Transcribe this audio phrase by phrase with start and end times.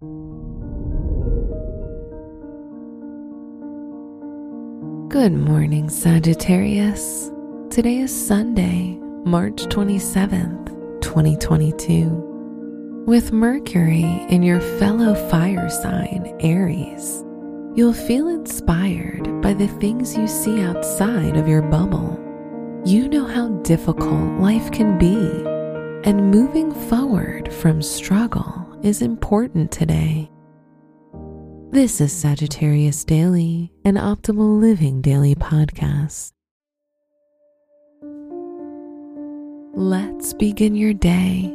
[0.00, 0.08] Good
[5.34, 7.30] morning, Sagittarius.
[7.68, 13.04] Today is Sunday, March 27th, 2022.
[13.06, 17.22] With Mercury in your fellow fire sign, Aries,
[17.74, 22.18] you'll feel inspired by the things you see outside of your bubble.
[22.86, 25.44] You know how difficult life can be,
[26.08, 30.30] and moving forward from struggle is important today.
[31.70, 36.32] This is Sagittarius Daily, an optimal living daily podcast.
[39.74, 41.54] Let's begin your day.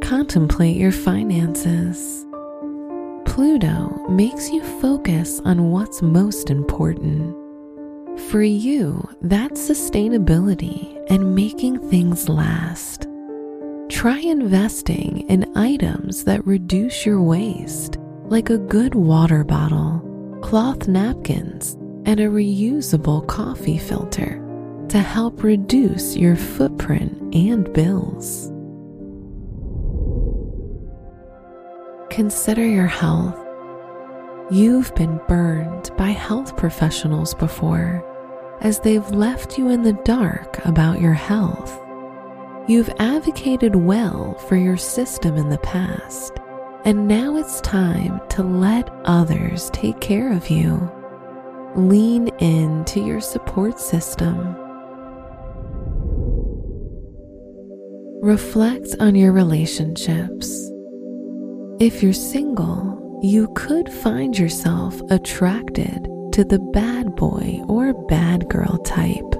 [0.00, 2.24] Contemplate your finances.
[3.24, 7.34] Pluto makes you focus on what's most important.
[8.30, 13.03] For you, that's sustainability and making things last.
[13.90, 21.74] Try investing in items that reduce your waste like a good water bottle, cloth napkins,
[22.06, 24.40] and a reusable coffee filter
[24.88, 28.50] to help reduce your footprint and bills.
[32.10, 33.38] Consider your health.
[34.50, 38.02] You've been burned by health professionals before
[38.62, 41.83] as they've left you in the dark about your health.
[42.66, 46.32] You've advocated well for your system in the past
[46.84, 50.90] and now it's time to let others take care of you.
[51.74, 54.54] Lean into your support system.
[58.20, 60.70] Reflect on your relationships.
[61.80, 68.76] If you're single, you could find yourself attracted to the bad boy or bad girl
[68.78, 69.34] type.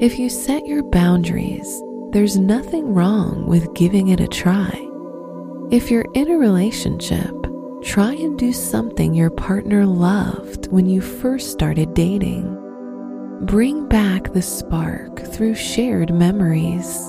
[0.00, 1.82] If you set your boundaries,
[2.12, 4.86] there's nothing wrong with giving it a try.
[5.70, 7.32] If you're in a relationship,
[7.84, 12.56] try and do something your partner loved when you first started dating.
[13.42, 17.00] Bring back the spark through shared memories.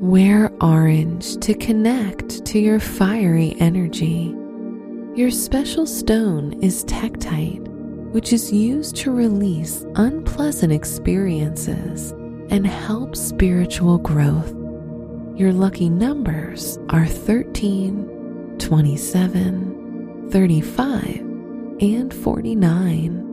[0.00, 4.34] Wear orange to connect to your fiery energy.
[5.14, 7.69] Your special stone is Tektite,
[8.12, 12.12] which is used to release unpleasant experiences
[12.50, 14.54] and help spiritual growth.
[15.36, 21.16] Your lucky numbers are 13, 27, 35,
[21.80, 23.26] and 49.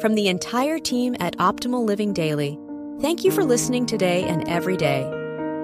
[0.00, 2.58] From the entire team at Optimal Living Daily,
[3.00, 5.19] thank you for listening today and every day.